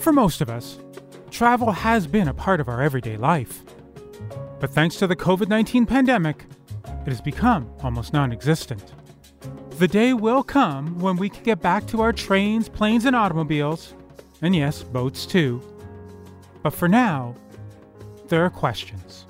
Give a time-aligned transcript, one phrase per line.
[0.00, 0.78] For most of us,
[1.30, 3.62] travel has been a part of our everyday life.
[4.58, 6.46] But thanks to the COVID 19 pandemic,
[7.04, 8.94] it has become almost non existent.
[9.72, 13.92] The day will come when we can get back to our trains, planes, and automobiles,
[14.40, 15.62] and yes, boats too.
[16.62, 17.34] But for now,
[18.28, 19.26] there are questions.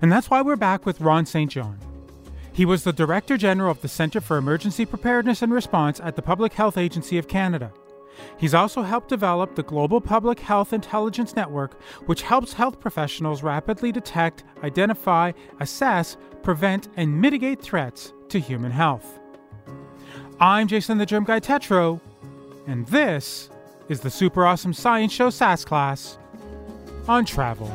[0.00, 1.50] And that's why we're back with Ron St.
[1.50, 1.78] John.
[2.52, 6.22] He was the Director General of the Centre for Emergency Preparedness and Response at the
[6.22, 7.72] Public Health Agency of Canada.
[8.38, 13.92] He's also helped develop the Global Public Health Intelligence Network, which helps health professionals rapidly
[13.92, 19.18] detect, identify, assess, prevent, and mitigate threats to human health.
[20.40, 22.00] I'm Jason the Germ Guy Tetro,
[22.66, 23.48] and this
[23.88, 26.18] is the Super Awesome Science Show SASS class
[27.06, 27.70] on travel.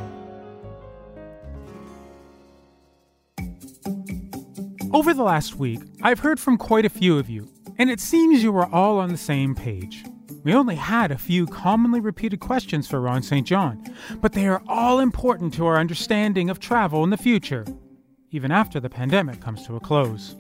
[4.93, 8.41] Over the last week, I've heard from quite a few of you, and it seems
[8.41, 10.03] you are all on the same page.
[10.43, 13.45] We only had a few commonly repeated questions for Ron St.
[13.45, 13.83] John,
[14.21, 17.65] but they are all important to our understanding of travel in the future,
[18.31, 20.35] even after the pandemic comes to a close.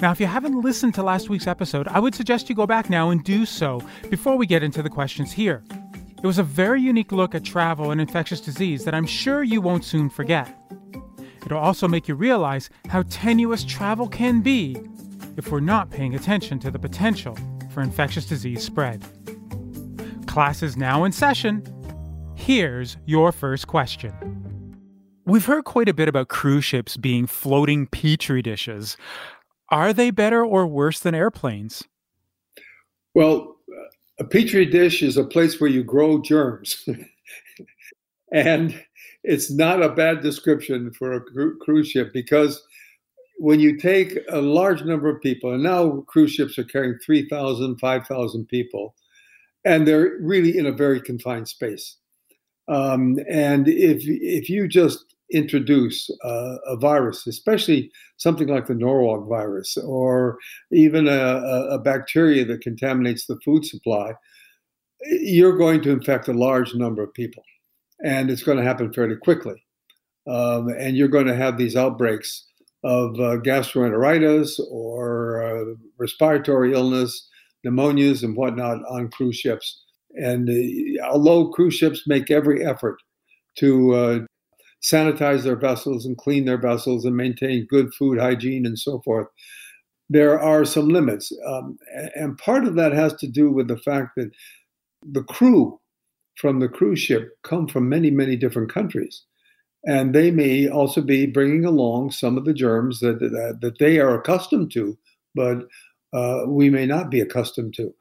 [0.00, 2.90] Now, if you haven't listened to last week's episode, I would suggest you go back
[2.90, 5.64] now and do so before we get into the questions here.
[6.22, 9.60] It was a very unique look at travel and infectious disease that I'm sure you
[9.60, 10.54] won't soon forget.
[11.44, 14.76] It'll also make you realize how tenuous travel can be
[15.36, 17.36] if we're not paying attention to the potential
[17.76, 19.04] for infectious disease spread.
[20.26, 21.62] Class is now in session.
[22.34, 24.14] Here's your first question.
[25.26, 28.96] We've heard quite a bit about cruise ships being floating petri dishes.
[29.70, 31.84] Are they better or worse than airplanes?
[33.14, 33.58] Well,
[34.18, 36.82] a petri dish is a place where you grow germs.
[38.32, 38.82] and
[39.22, 42.62] it's not a bad description for a cru- cruise ship because
[43.38, 47.78] when you take a large number of people, and now cruise ships are carrying 3,000,
[47.78, 48.94] 5,000 people,
[49.64, 51.96] and they're really in a very confined space.
[52.68, 59.28] Um, and if, if you just introduce uh, a virus, especially something like the Norwalk
[59.28, 60.38] virus or
[60.72, 61.36] even a,
[61.70, 64.12] a, bacteria that contaminates the food supply,
[65.02, 67.42] you're going to infect a large number of people.
[68.04, 69.62] And it's going to happen fairly quickly.
[70.28, 72.46] Um, and you're going to have these outbreaks
[72.86, 77.28] of uh, gastroenteritis or uh, respiratory illness,
[77.64, 79.82] pneumonias, and whatnot on cruise ships.
[80.14, 82.98] And uh, although cruise ships make every effort
[83.58, 84.18] to uh,
[84.84, 89.26] sanitize their vessels and clean their vessels and maintain good food hygiene and so forth,
[90.08, 91.32] there are some limits.
[91.44, 91.76] Um,
[92.14, 94.30] and part of that has to do with the fact that
[95.02, 95.80] the crew
[96.36, 99.24] from the cruise ship come from many, many different countries.
[99.86, 103.98] And they may also be bringing along some of the germs that, that, that they
[104.00, 104.98] are accustomed to,
[105.34, 105.68] but
[106.12, 107.94] uh, we may not be accustomed to.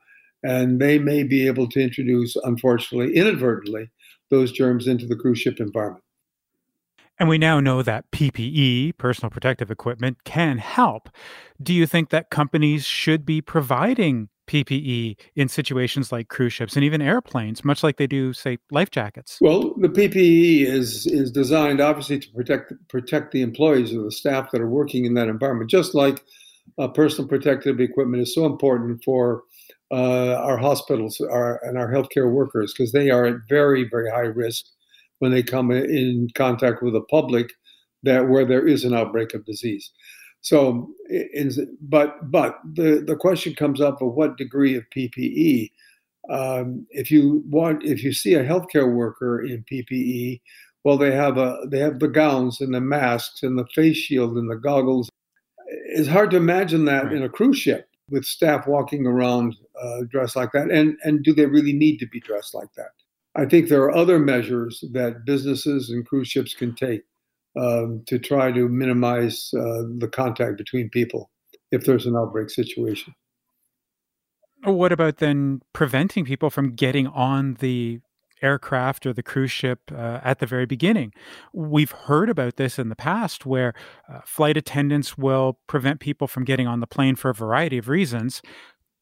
[0.44, 3.92] And they may be able to introduce, unfortunately, inadvertently,
[4.32, 6.04] those germs into the cruise ship environment.
[7.20, 11.10] And we now know that PPE, personal protective equipment, can help.
[11.62, 16.84] Do you think that companies should be providing PPE in situations like cruise ships and
[16.84, 19.38] even airplanes, much like they do, say, life jackets?
[19.42, 24.52] Well, the PPE is is designed obviously to protect protect the employees or the staff
[24.52, 26.24] that are working in that environment, just like
[26.78, 29.44] uh, personal protective equipment is so important for
[29.92, 34.22] uh, our hospitals our, and our healthcare workers because they are at very very high
[34.22, 34.66] risk
[35.20, 37.52] when they come in contact with the public
[38.04, 39.92] that where there is an outbreak of disease.
[40.46, 41.50] So, in,
[41.82, 45.72] but but the the question comes up of what degree of PPE.
[46.30, 50.40] Um, if you want, if you see a healthcare worker in PPE,
[50.84, 54.38] well, they have a they have the gowns and the masks and the face shield
[54.38, 55.10] and the goggles.
[55.68, 57.14] It's hard to imagine that right.
[57.14, 60.70] in a cruise ship with staff walking around uh, dressed like that.
[60.70, 62.92] And and do they really need to be dressed like that?
[63.36, 67.02] I think there are other measures that businesses and cruise ships can take
[67.58, 71.32] um, to try to minimize uh, the contact between people
[71.72, 73.14] if there's an outbreak situation.
[74.64, 78.00] What about then preventing people from getting on the
[78.42, 81.14] aircraft or the cruise ship uh, at the very beginning?
[81.54, 83.74] We've heard about this in the past where
[84.12, 87.88] uh, flight attendants will prevent people from getting on the plane for a variety of
[87.88, 88.42] reasons.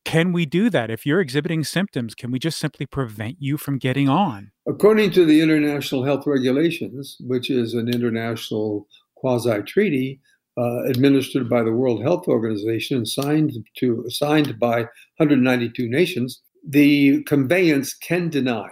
[0.05, 0.89] Can we do that?
[0.89, 4.51] If you're exhibiting symptoms, can we just simply prevent you from getting on?
[4.67, 10.19] According to the International Health Regulations, which is an international quasi treaty
[10.57, 14.81] uh, administered by the World Health Organization and signed to signed by
[15.17, 18.69] 192 nations, the conveyance can deny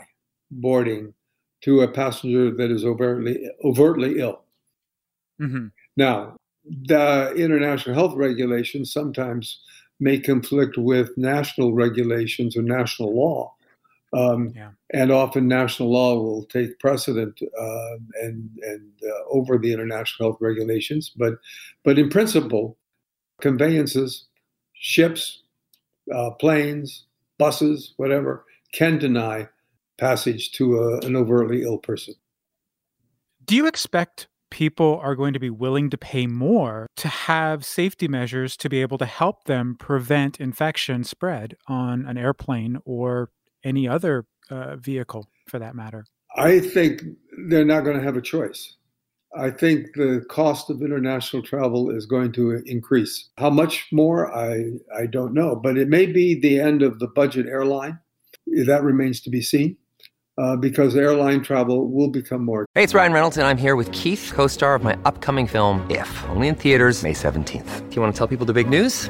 [0.51, 1.13] boarding
[1.63, 4.43] to a passenger that is overtly overtly ill.
[5.41, 5.67] Mm-hmm.
[5.97, 6.35] Now,
[6.65, 9.59] the international health regulations sometimes
[10.01, 13.53] may conflict with national regulations or national law.
[14.13, 14.71] Um, yeah.
[14.91, 20.41] And often national law will take precedent uh, and, and uh, over the international health
[20.41, 21.11] regulations.
[21.15, 21.35] But,
[21.85, 22.77] but in principle,
[23.39, 24.25] conveyances,
[24.73, 25.43] ships,
[26.13, 27.05] uh, planes,
[27.37, 28.43] buses, whatever,
[28.73, 29.47] can deny
[29.97, 32.15] passage to a, an overtly ill person.
[33.45, 38.07] Do you expect people are going to be willing to pay more to have safety
[38.07, 43.29] measures to be able to help them prevent infection spread on an airplane or
[43.63, 46.05] any other uh, vehicle for that matter?
[46.35, 47.01] I think
[47.47, 48.75] they're not going to have a choice.
[49.35, 53.29] I think the cost of international travel is going to increase.
[53.37, 57.07] How much more, I, I don't know, but it may be the end of the
[57.07, 57.99] budget airline.
[58.65, 59.77] That remains to be seen
[60.37, 62.65] uh, because airline travel will become more.
[62.75, 65.85] Hey, it's Ryan Reynolds, and I'm here with Keith, co star of my upcoming film,
[65.89, 67.89] If, only in theaters, May 17th.
[67.89, 69.09] Do you want to tell people the big news?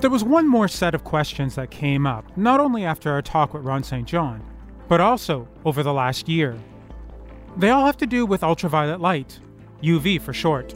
[0.00, 3.52] There was one more set of questions that came up, not only after our talk
[3.52, 4.08] with Ron St.
[4.08, 4.42] John,
[4.88, 6.56] but also over the last year.
[7.58, 9.38] They all have to do with ultraviolet light,
[9.82, 10.72] UV for short.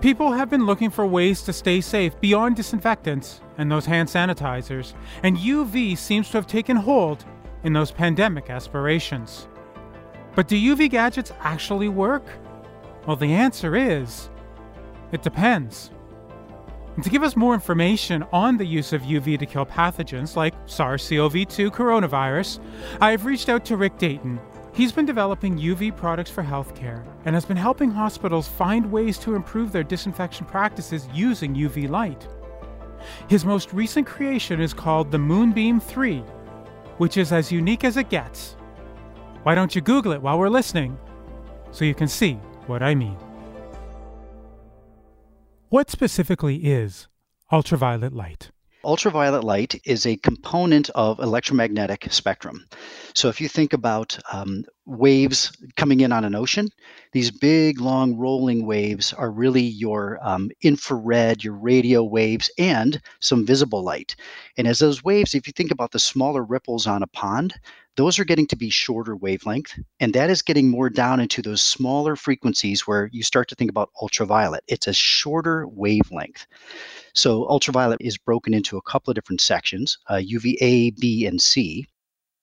[0.00, 4.94] People have been looking for ways to stay safe beyond disinfectants and those hand sanitizers,
[5.22, 7.26] and UV seems to have taken hold
[7.62, 9.48] in those pandemic aspirations.
[10.34, 12.24] But do UV gadgets actually work?
[13.06, 14.30] Well, the answer is
[15.12, 15.90] it depends.
[16.94, 20.54] And to give us more information on the use of UV to kill pathogens like
[20.66, 22.60] SARS CoV 2 coronavirus,
[23.00, 24.38] I have reached out to Rick Dayton.
[24.72, 29.34] He's been developing UV products for healthcare and has been helping hospitals find ways to
[29.34, 32.28] improve their disinfection practices using UV light.
[33.28, 36.18] His most recent creation is called the Moonbeam 3,
[36.98, 38.56] which is as unique as it gets.
[39.42, 40.98] Why don't you Google it while we're listening
[41.70, 42.34] so you can see
[42.66, 43.16] what I mean?
[45.74, 47.08] What specifically is
[47.50, 48.52] ultraviolet light?
[48.84, 52.64] Ultraviolet light is a component of electromagnetic spectrum.
[53.12, 56.68] So if you think about um, waves coming in on an ocean,
[57.12, 63.46] these big, long, rolling waves are really your um, infrared, your radio waves, and some
[63.46, 64.16] visible light.
[64.56, 67.54] And as those waves, if you think about the smaller ripples on a pond,
[67.96, 69.78] those are getting to be shorter wavelength.
[70.00, 73.70] And that is getting more down into those smaller frequencies where you start to think
[73.70, 74.64] about ultraviolet.
[74.66, 76.46] It's a shorter wavelength.
[77.14, 81.86] So ultraviolet is broken into a couple of different sections uh, UVA, B, and C.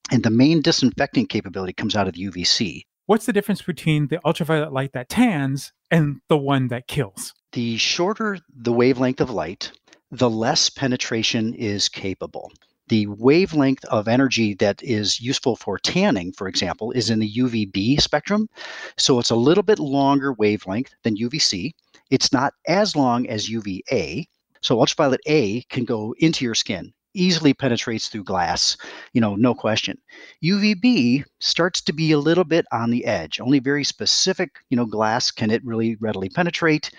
[0.10, 2.84] And the main disinfecting capability comes out of the UVC.
[3.06, 7.34] What's the difference between the ultraviolet light that tans and the one that kills?
[7.52, 9.72] The shorter the wavelength of light,
[10.10, 12.52] the less penetration is capable
[12.92, 18.02] the wavelength of energy that is useful for tanning, for example, is in the UVB
[18.02, 18.50] spectrum.
[18.98, 21.72] So it's a little bit longer wavelength than UVC.
[22.10, 24.28] It's not as long as UVA.
[24.60, 28.78] So ultraviolet A can go into your skin easily penetrates through glass,
[29.14, 29.98] you know, no question.
[30.44, 33.40] UVB starts to be a little bit on the edge.
[33.40, 36.92] Only very specific, you know, glass can it really readily penetrate.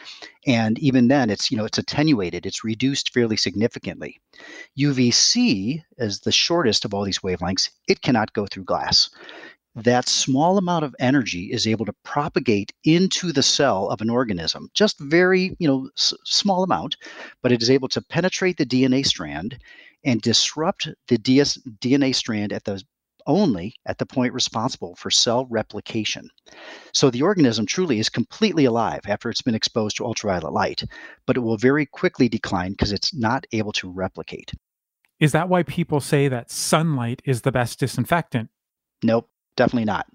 [0.47, 4.21] And even then it's, you know, it's attenuated, it's reduced fairly significantly.
[4.79, 7.71] UVC is the shortest of all these wavelengths.
[7.89, 9.11] It cannot go through glass
[9.75, 14.71] that small amount of energy is able to propagate into the cell of an organism
[14.75, 16.97] just very you know s- small amount
[17.41, 19.59] but it is able to penetrate the dna strand
[20.05, 22.83] and disrupt the DS, DNA strand at the
[23.27, 26.29] only at the point responsible for cell replication.
[26.93, 30.83] So the organism truly is completely alive after it's been exposed to ultraviolet light,
[31.25, 34.53] but it will very quickly decline because it's not able to replicate.
[35.21, 38.51] Is that why people say that sunlight is the best disinfectant?
[39.05, 40.07] Nope, definitely not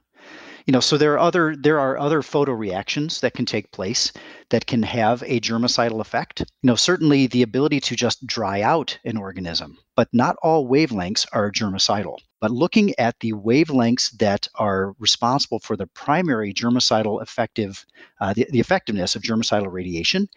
[0.67, 4.11] you know so there are other there are other photoreactions that can take place
[4.49, 6.39] that can have a germicidal effect.
[6.39, 11.25] You know, certainly the ability to just dry out an organism, but not all wavelengths
[11.33, 12.17] are germicidal.
[12.39, 17.83] But looking at the wavelengths that are responsible for the primary germicidal effective,
[18.21, 20.29] uh, the, the, effectiveness of germicidal radiation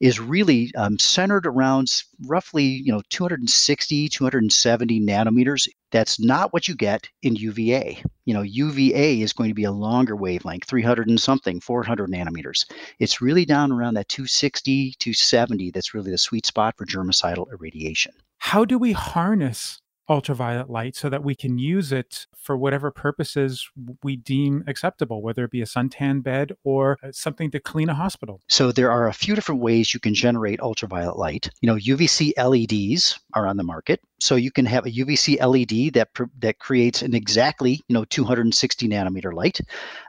[0.00, 5.68] is really um, centered around roughly, you know, 260, 270 nanometers.
[5.92, 8.02] That's not what you get in UVA.
[8.26, 12.66] You know, UVA is going to be a longer wavelength, 300 and something, 400 nanometers.
[12.98, 15.70] It's really down around that 260, 270.
[15.70, 18.12] That's really the sweet spot for germicidal irradiation.
[18.38, 23.68] How do we harness ultraviolet light so that we can use it for whatever purposes
[24.02, 27.94] we deem acceptable, whether it be a suntan bed or uh, something to clean a
[27.94, 28.40] hospital.
[28.48, 31.50] So there are a few different ways you can generate ultraviolet light.
[31.60, 34.00] You know, UVC LEDs are on the market.
[34.18, 36.08] So you can have a UVC LED that
[36.38, 39.60] that creates an exactly you know 260 nanometer light,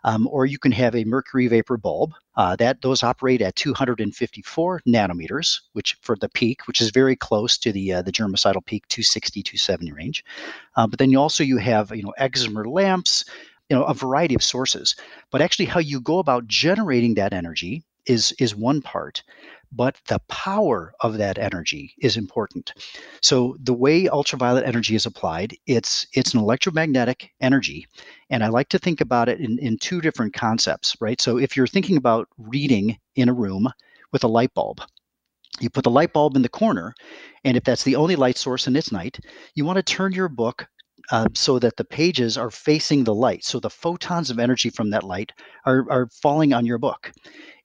[0.05, 4.81] um, or you can have a mercury vapor bulb uh, that those operate at 254
[4.87, 8.87] nanometers, which for the peak, which is very close to the uh, the germicidal peak
[8.87, 10.23] 260 270 range.
[10.75, 13.25] Uh, but then you also you have you know excimer lamps,
[13.69, 14.95] you know a variety of sources.
[15.31, 19.23] But actually, how you go about generating that energy is is one part
[19.71, 22.73] but the power of that energy is important.
[23.21, 27.87] So the way ultraviolet energy is applied, it's it's an electromagnetic energy,
[28.29, 31.19] and I like to think about it in, in two different concepts, right?
[31.19, 33.67] So if you're thinking about reading in a room
[34.11, 34.81] with a light bulb,
[35.59, 36.93] you put the light bulb in the corner,
[37.43, 39.19] and if that's the only light source and it's night,
[39.53, 40.67] you want to turn your book
[41.11, 43.43] uh, so that the pages are facing the light.
[43.43, 45.31] So the photons of energy from that light
[45.65, 47.11] are, are falling on your book.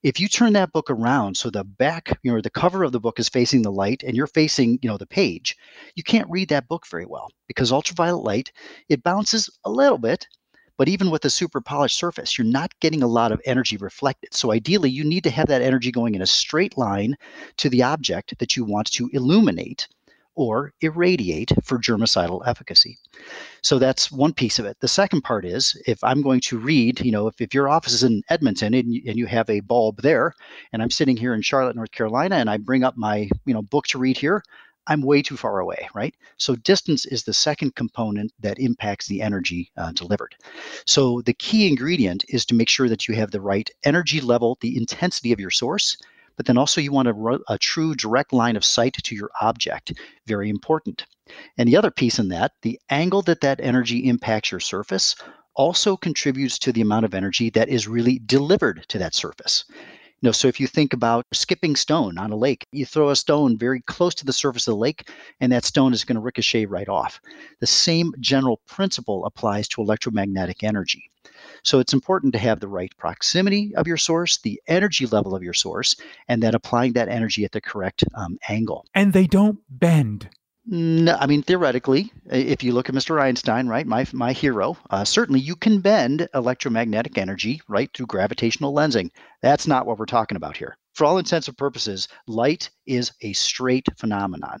[0.01, 2.99] If you turn that book around so the back, you know, the cover of the
[2.99, 5.55] book is facing the light and you're facing, you know, the page,
[5.95, 8.51] you can't read that book very well because ultraviolet light,
[8.89, 10.27] it bounces a little bit,
[10.77, 14.33] but even with a super polished surface, you're not getting a lot of energy reflected.
[14.33, 17.15] So ideally, you need to have that energy going in a straight line
[17.57, 19.87] to the object that you want to illuminate
[20.35, 22.97] or irradiate for germicidal efficacy.
[23.61, 24.77] So that's one piece of it.
[24.79, 27.93] The second part is if I'm going to read, you know, if, if your office
[27.93, 30.33] is in Edmonton and you, and you have a bulb there,
[30.71, 33.61] and I'm sitting here in Charlotte, North Carolina, and I bring up my, you know,
[33.61, 34.43] book to read here,
[34.87, 36.13] I'm way too far away, right?
[36.37, 40.35] So distance is the second component that impacts the energy uh, delivered.
[40.85, 44.57] So the key ingredient is to make sure that you have the right energy level,
[44.59, 45.95] the intensity of your source,
[46.35, 49.93] but then also you want a, a true direct line of sight to your object.
[50.27, 51.05] Very important.
[51.57, 55.15] And the other piece in that, the angle that that energy impacts your surface
[55.55, 59.65] also contributes to the amount of energy that is really delivered to that surface.
[60.23, 63.57] Know, so if you think about skipping stone on a lake, you throw a stone
[63.57, 65.09] very close to the surface of the lake,
[65.41, 67.19] and that stone is going to ricochet right off.
[67.59, 71.11] The same general principle applies to electromagnetic energy.
[71.65, 75.43] So it's important to have the right proximity of your source, the energy level of
[75.43, 75.93] your source,
[76.29, 78.85] and then applying that energy at the correct um, angle.
[78.95, 80.29] And they don't bend.
[80.65, 83.21] No, I mean theoretically, if you look at Mr.
[83.21, 88.73] Einstein, right, my my hero, uh, certainly you can bend electromagnetic energy right through gravitational
[88.73, 89.09] lensing.
[89.41, 90.77] That's not what we're talking about here.
[90.93, 94.59] For all intents and purposes, light is a straight phenomenon.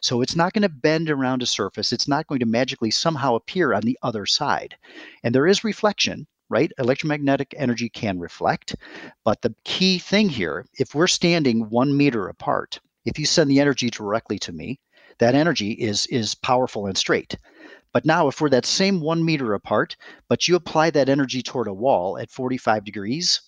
[0.00, 1.92] So it's not going to bend around a surface.
[1.92, 4.76] It's not going to magically somehow appear on the other side.
[5.22, 6.72] And there is reflection, right?
[6.78, 8.74] Electromagnetic energy can reflect.
[9.24, 13.60] But the key thing here, if we're standing one meter apart, if you send the
[13.60, 14.78] energy directly to me,
[15.18, 17.36] that energy is, is powerful and straight.
[17.92, 19.96] But now, if we're that same one meter apart,
[20.28, 23.40] but you apply that energy toward a wall at 45 degrees,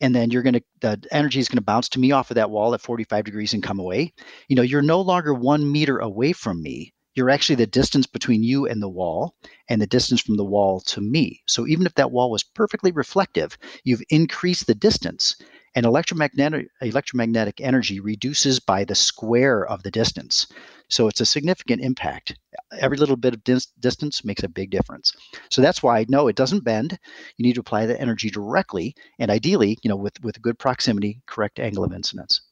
[0.00, 2.34] and then you're going to the energy is going to bounce to me off of
[2.34, 4.12] that wall at 45 degrees and come away
[4.48, 8.42] you know you're no longer one meter away from me you're actually the distance between
[8.42, 9.34] you and the wall
[9.68, 11.42] and the distance from the wall to me.
[11.46, 15.36] So even if that wall was perfectly reflective, you've increased the distance.
[15.74, 20.46] And electromagnetic, electromagnetic energy reduces by the square of the distance.
[20.88, 22.36] So it's a significant impact.
[22.78, 25.12] Every little bit of dis- distance makes a big difference.
[25.48, 26.98] So that's why no, it doesn't bend.
[27.38, 31.22] You need to apply the energy directly, and ideally, you know, with with good proximity,
[31.26, 32.42] correct angle of incidence.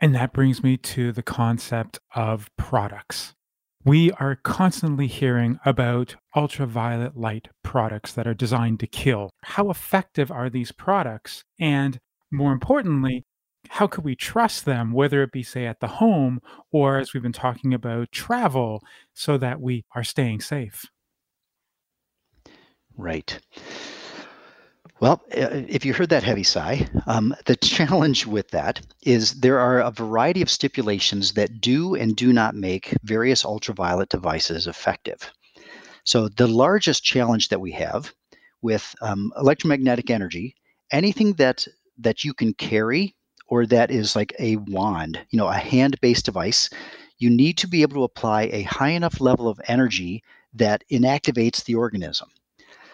[0.00, 3.34] And that brings me to the concept of products.
[3.84, 9.30] We are constantly hearing about ultraviolet light products that are designed to kill.
[9.42, 11.44] How effective are these products?
[11.58, 11.98] And
[12.32, 13.24] more importantly,
[13.68, 17.22] how could we trust them, whether it be, say, at the home or as we've
[17.22, 18.82] been talking about travel,
[19.14, 20.86] so that we are staying safe?
[22.96, 23.38] Right.
[25.00, 29.80] Well, if you heard that heavy sigh, um, the challenge with that is there are
[29.80, 35.32] a variety of stipulations that do and do not make various ultraviolet devices effective.
[36.04, 38.12] So, the largest challenge that we have
[38.60, 40.54] with um, electromagnetic energy,
[40.92, 41.66] anything that
[41.98, 43.14] that you can carry
[43.48, 46.70] or that is like a wand, you know, a hand based device,
[47.18, 50.22] you need to be able to apply a high enough level of energy
[50.54, 52.28] that inactivates the organism.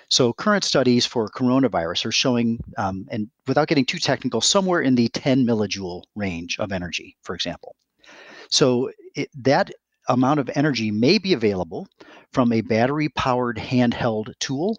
[0.08, 4.94] So, current studies for coronavirus are showing, um, and without getting too technical, somewhere in
[4.94, 7.76] the 10 millijoule range of energy, for example.
[8.48, 9.70] So, it, that
[10.08, 11.86] amount of energy may be available
[12.32, 14.78] from a battery powered handheld tool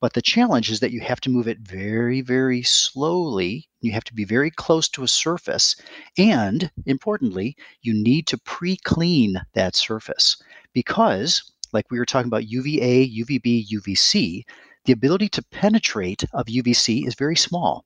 [0.00, 3.68] but the challenge is that you have to move it very, very slowly.
[3.80, 5.74] You have to be very close to a surface.
[6.16, 10.40] And importantly, you need to pre clean that surface
[10.72, 14.44] because, like we were talking about UVA, UVB, UVC,
[14.84, 17.84] the ability to penetrate of UVC is very small.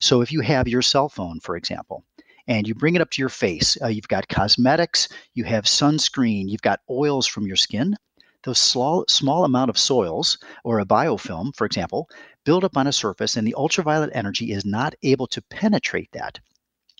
[0.00, 2.04] So if you have your cell phone, for example,
[2.48, 6.48] and you bring it up to your face, uh, you've got cosmetics, you have sunscreen,
[6.48, 7.96] you've got oils from your skin
[8.44, 12.08] those small, small amount of soils or a biofilm, for example,
[12.44, 16.38] build up on a surface and the ultraviolet energy is not able to penetrate that.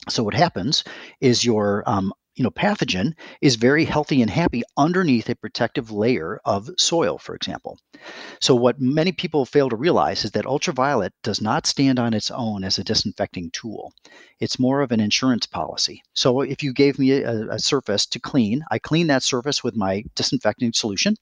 [0.08, 0.84] So what happens
[1.20, 6.40] is your um, you know pathogen is very healthy and happy underneath a protective layer
[6.44, 7.78] of soil for example.
[8.40, 12.30] So what many people fail to realize is that ultraviolet does not stand on its
[12.30, 13.92] own as a disinfecting tool.
[14.40, 16.02] It's more of an insurance policy.
[16.14, 19.76] So if you gave me a, a surface to clean i clean that surface with
[19.76, 21.16] my disinfecting solution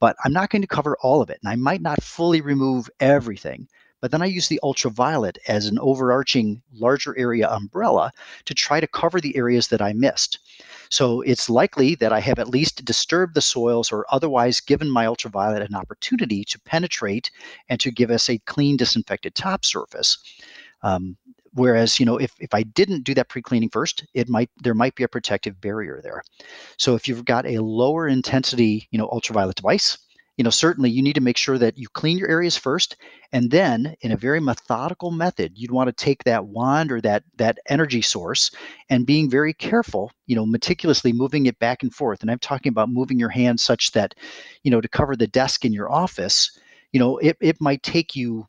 [0.00, 1.38] but I'm not going to cover all of it.
[1.42, 3.68] And I might not fully remove everything.
[4.00, 8.12] But then I use the ultraviolet as an overarching larger area umbrella
[8.44, 10.38] to try to cover the areas that I missed.
[10.90, 15.06] So it's likely that I have at least disturbed the soils or otherwise given my
[15.06, 17.30] ultraviolet an opportunity to penetrate
[17.68, 20.18] and to give us a clean, disinfected top surface.
[20.82, 21.16] Um,
[21.52, 24.94] Whereas, you know, if, if I didn't do that pre-cleaning first, it might there might
[24.94, 26.22] be a protective barrier there.
[26.76, 29.98] So if you've got a lower intensity, you know, ultraviolet device,
[30.36, 32.96] you know, certainly you need to make sure that you clean your areas first,
[33.32, 37.24] and then in a very methodical method, you'd want to take that wand or that
[37.36, 38.52] that energy source
[38.88, 42.22] and being very careful, you know, meticulously moving it back and forth.
[42.22, 44.14] And I'm talking about moving your hand such that,
[44.62, 46.56] you know, to cover the desk in your office,
[46.92, 48.46] you know, it, it might take you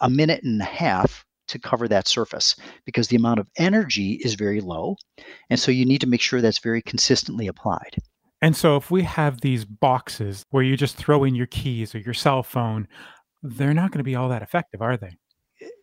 [0.00, 4.34] a minute and a half to cover that surface because the amount of energy is
[4.34, 4.96] very low.
[5.50, 7.96] And so you need to make sure that's very consistently applied.
[8.40, 11.98] And so if we have these boxes where you just throw in your keys or
[11.98, 12.86] your cell phone,
[13.42, 15.16] they're not going to be all that effective, are they?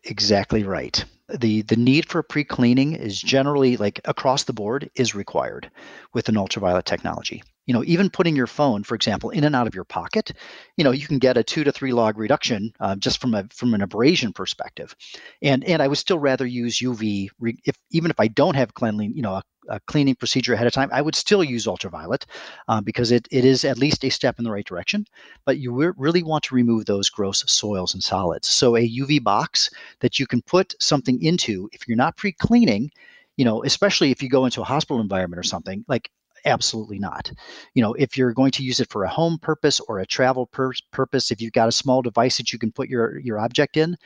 [0.06, 1.04] Exactly right.
[1.40, 5.72] The the need for pre-cleaning is generally like across the board is required
[6.14, 9.66] with an ultraviolet technology you know even putting your phone for example in and out
[9.66, 10.32] of your pocket
[10.78, 13.44] you know you can get a two to three log reduction uh, just from a
[13.52, 14.96] from an abrasion perspective
[15.42, 17.28] and and i would still rather use uv
[17.64, 20.74] if even if i don't have cleanling you know a, a cleaning procedure ahead of
[20.74, 22.26] time i would still use ultraviolet
[22.68, 25.06] uh, because it, it is at least a step in the right direction
[25.46, 29.70] but you really want to remove those gross soils and solids so a uv box
[30.00, 32.90] that you can put something into if you're not pre-cleaning
[33.38, 36.10] you know, especially if you go into a hospital environment or something, like
[36.46, 37.32] Absolutely not.
[37.74, 40.46] You know, if you're going to use it for a home purpose or a travel
[40.46, 43.78] pur- purpose, if you've got a small device that you can put your your object
[43.78, 43.98] in,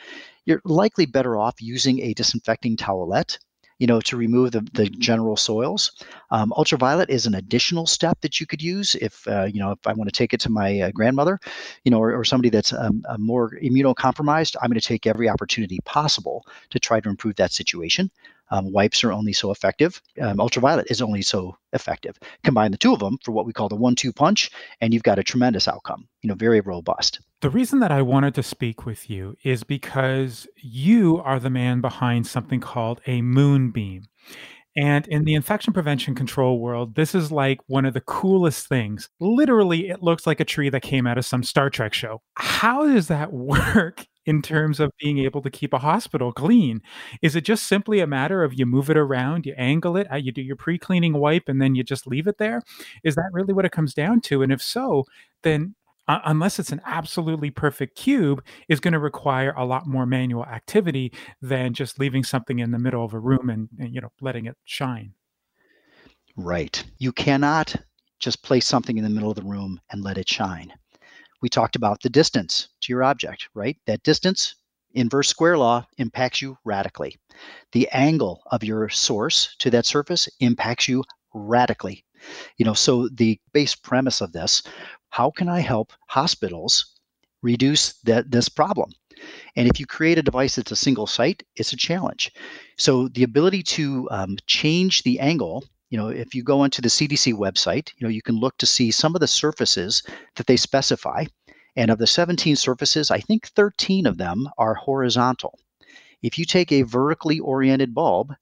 [0.45, 3.37] you're likely better off using a disinfecting towelette
[3.79, 5.91] you know, to remove the, the general soils.
[6.31, 9.87] Um, ultraviolet is an additional step that you could use if, uh, you know, if
[9.87, 11.39] I want to take it to my uh, grandmother,
[11.83, 15.79] you know, or, or somebody that's um, more immunocompromised, I'm going to take every opportunity
[15.85, 18.11] possible to try to improve that situation.
[18.51, 20.01] Um, wipes are only so effective.
[20.21, 22.17] Um, ultraviolet is only so effective.
[22.43, 24.49] Combine the two of them for what we call the one-two punch,
[24.81, 26.07] and you've got a tremendous outcome.
[26.21, 27.19] You know, very robust.
[27.41, 31.81] The reason that I wanted to speak with you is because you are the man
[31.81, 34.03] behind something called a moonbeam.
[34.75, 39.09] And in the infection prevention control world, this is like one of the coolest things.
[39.19, 42.21] Literally, it looks like a tree that came out of some Star Trek show.
[42.35, 46.83] How does that work in terms of being able to keep a hospital clean?
[47.23, 50.17] Is it just simply a matter of you move it around, you angle it, uh,
[50.17, 52.61] you do your pre cleaning wipe, and then you just leave it there?
[53.03, 54.43] Is that really what it comes down to?
[54.43, 55.05] And if so,
[55.41, 55.73] then
[56.07, 60.45] uh, unless it's an absolutely perfect cube, is going to require a lot more manual
[60.45, 61.11] activity
[61.41, 64.45] than just leaving something in the middle of a room and, and you know letting
[64.45, 65.11] it shine.
[66.35, 66.83] Right.
[66.99, 67.75] You cannot
[68.19, 70.71] just place something in the middle of the room and let it shine
[71.41, 73.77] we talked about the distance to your object, right?
[73.85, 74.55] That distance,
[74.93, 77.17] inverse square law, impacts you radically.
[77.71, 82.03] The angle of your source to that surface impacts you radically.
[82.57, 84.63] You know, so the base premise of this,
[85.09, 86.99] how can I help hospitals
[87.41, 88.91] reduce that this problem?
[89.55, 92.31] And if you create a device that's a single site, it's a challenge.
[92.77, 96.89] So the ability to um, change the angle you know, if you go onto the
[96.89, 100.03] CDC website, you know, you can look to see some of the surfaces
[100.35, 101.25] that they specify.
[101.75, 105.59] And of the 17 surfaces, I think 13 of them are horizontal.
[106.21, 108.33] If you take a vertically oriented bulb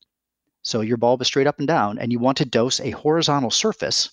[0.62, 3.50] So your bulb is straight up and down, and you want to dose a horizontal
[3.52, 4.10] surface.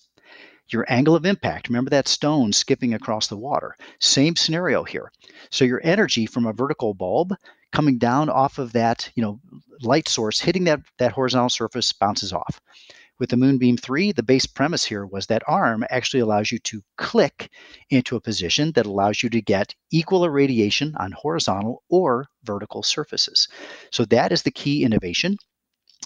[0.69, 3.75] Your angle of impact, remember that stone skipping across the water.
[3.99, 5.11] Same scenario here.
[5.51, 7.33] So your energy from a vertical bulb
[7.71, 9.39] coming down off of that, you know,
[9.81, 12.59] light source hitting that, that horizontal surface bounces off.
[13.17, 16.81] With the Moonbeam 3, the base premise here was that ARM actually allows you to
[16.97, 17.49] click
[17.89, 23.47] into a position that allows you to get equal irradiation on horizontal or vertical surfaces.
[23.91, 25.37] So that is the key innovation.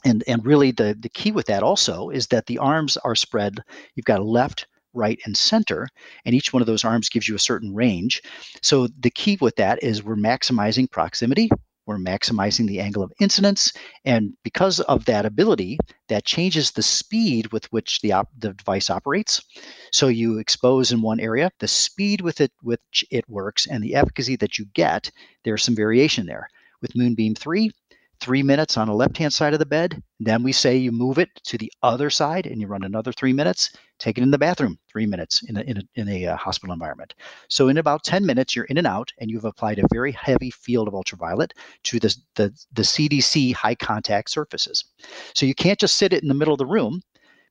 [0.06, 3.60] And, and really the, the key with that also is that the arms are spread.
[3.96, 5.88] You've got a left, right, and center,
[6.26, 8.22] and each one of those arms gives you a certain range.
[8.62, 11.50] So the key with that is we're maximizing proximity,
[11.90, 13.74] we're maximizing the angle of incidence.
[14.06, 18.92] And because of that ability, that changes the speed with which the, op- the device
[18.92, 19.44] operates.
[19.92, 23.96] So you expose in one area, the speed with it which it works and the
[23.96, 25.10] efficacy that you get,
[25.44, 26.48] there's some variation there.
[26.80, 27.72] With Moonbeam 3,
[28.20, 30.02] three minutes on the left hand side of the bed.
[30.20, 33.34] Then we say you move it to the other side and you run another three
[33.34, 33.72] minutes.
[33.98, 36.74] Take it in the bathroom, three minutes in a, in a, in a uh, hospital
[36.74, 37.14] environment.
[37.50, 40.52] So, in about 10 minutes, you're in and out, and you've applied a very heavy
[40.52, 41.54] field of ultraviolet
[41.84, 44.86] to the, the, the CDC high contact surfaces.
[45.34, 47.02] So, you can't just sit it in the middle of the room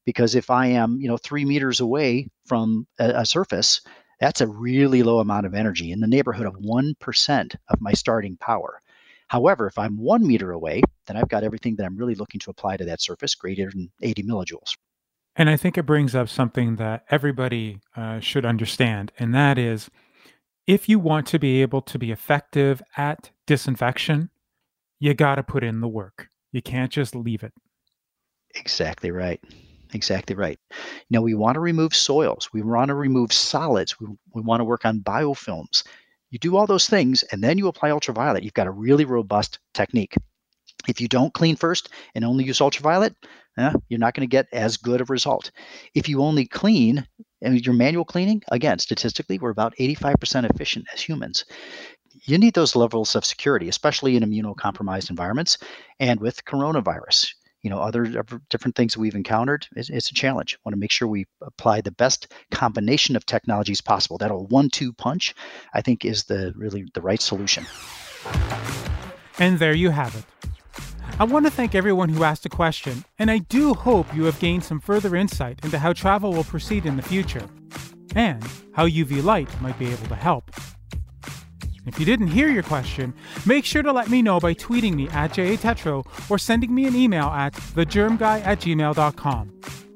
[0.04, 3.82] because if I am, you know, three meters away from a, a surface,
[4.20, 8.36] that's a really low amount of energy in the neighborhood of 1% of my starting
[8.38, 8.80] power.
[9.28, 12.50] However, if I'm one meter away, then I've got everything that I'm really looking to
[12.50, 14.76] apply to that surface greater than 80 millijoules.
[15.36, 19.88] And I think it brings up something that everybody uh, should understand, and that is
[20.66, 24.30] if you want to be able to be effective at disinfection,
[24.98, 26.28] you got to put in the work.
[26.52, 27.52] You can't just leave it.
[28.54, 29.40] Exactly right.
[29.94, 30.58] Exactly right.
[31.08, 34.64] Now, we want to remove soils, we want to remove solids, we, we want to
[34.64, 35.84] work on biofilms.
[36.30, 38.42] You do all those things and then you apply ultraviolet.
[38.42, 40.14] You've got a really robust technique.
[40.86, 43.14] If you don't clean first and only use ultraviolet,
[43.56, 45.50] eh, you're not going to get as good a result.
[45.94, 47.06] If you only clean
[47.42, 51.44] and your manual cleaning, again, statistically, we're about 85% efficient as humans.
[52.24, 55.58] You need those levels of security, especially in immunocompromised environments
[56.00, 57.28] and with coronavirus
[57.68, 60.58] you know other different things we've encountered it's, it's a challenge.
[60.64, 64.16] Want to make sure we apply the best combination of technologies possible.
[64.16, 65.34] That a one-two punch
[65.74, 67.66] i think is the really the right solution.
[69.38, 70.24] And there you have it.
[71.18, 74.40] I want to thank everyone who asked a question, and I do hope you have
[74.40, 77.46] gained some further insight into how travel will proceed in the future,
[78.14, 80.50] and how UV light might be able to help.
[81.88, 83.14] If you didn't hear your question,
[83.46, 86.94] make sure to let me know by tweeting me at jatetro or sending me an
[86.94, 89.52] email at thegermguy at gmail.com.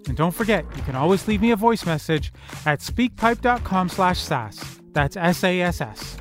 [0.09, 2.33] And don't forget, you can always leave me a voice message
[2.67, 4.81] at speakpipe.com slash sass.
[4.93, 6.17] That's S-A-S-S.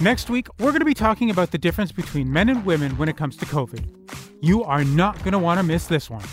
[0.00, 3.08] Next week, we're going to be talking about the difference between men and women when
[3.08, 3.84] it comes to COVID.
[4.40, 6.24] You are not going to want to miss this one.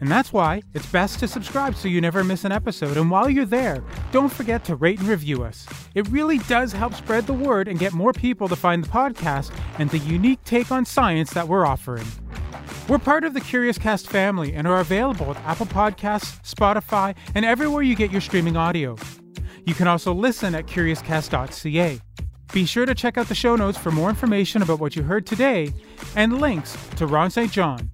[0.00, 2.96] And that's why it's best to subscribe so you never miss an episode.
[2.96, 3.82] And while you're there,
[4.12, 5.66] don't forget to rate and review us.
[5.94, 9.52] It really does help spread the word and get more people to find the podcast
[9.78, 12.06] and the unique take on science that we're offering.
[12.88, 17.44] We're part of the Curious Cast family and are available at Apple Podcasts, Spotify, and
[17.44, 18.96] everywhere you get your streaming audio.
[19.66, 22.00] You can also listen at curiouscast.ca.
[22.52, 25.26] Be sure to check out the show notes for more information about what you heard
[25.26, 25.74] today
[26.16, 27.52] and links to Ron St.
[27.52, 27.90] John,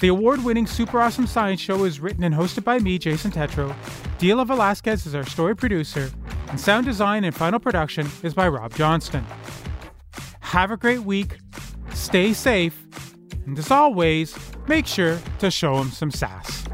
[0.00, 3.74] the award winning Super Awesome Science Show is written and hosted by me, Jason Tetro.
[4.18, 6.10] Dila Velasquez is our story producer,
[6.48, 9.24] and sound design and final production is by Rob Johnston.
[10.40, 11.36] Have a great week,
[11.92, 12.86] stay safe,
[13.46, 14.36] and as always,
[14.66, 16.64] make sure to show them some sass.